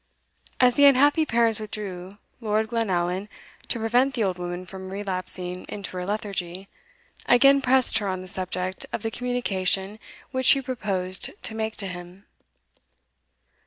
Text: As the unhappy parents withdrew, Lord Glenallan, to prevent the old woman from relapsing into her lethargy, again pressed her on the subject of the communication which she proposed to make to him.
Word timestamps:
As 0.59 0.73
the 0.73 0.85
unhappy 0.85 1.27
parents 1.27 1.59
withdrew, 1.59 2.17
Lord 2.39 2.69
Glenallan, 2.69 3.29
to 3.67 3.77
prevent 3.77 4.15
the 4.15 4.23
old 4.23 4.39
woman 4.39 4.65
from 4.65 4.89
relapsing 4.89 5.63
into 5.69 5.91
her 5.91 6.07
lethargy, 6.07 6.67
again 7.27 7.61
pressed 7.61 7.99
her 7.99 8.07
on 8.07 8.21
the 8.21 8.27
subject 8.27 8.83
of 8.91 9.03
the 9.03 9.11
communication 9.11 9.99
which 10.31 10.47
she 10.47 10.59
proposed 10.59 11.29
to 11.43 11.53
make 11.53 11.75
to 11.77 11.85
him. 11.85 12.25